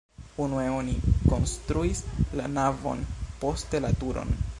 [0.43, 0.95] Unue oni
[1.33, 2.01] konstruis
[2.39, 3.05] la navon,
[3.45, 4.35] poste la turon.